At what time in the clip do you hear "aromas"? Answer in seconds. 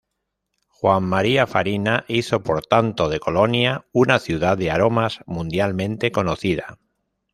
4.71-5.19